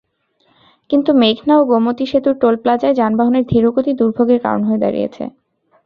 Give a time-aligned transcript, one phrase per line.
[0.89, 5.23] কিন্তু মেঘনা ও গোমতী সেতুর টোলপ্লাজায় যানবাহনের ধীরগতি দুর্ভোগের কারণ হয়ে দাঁড়িয়েছে।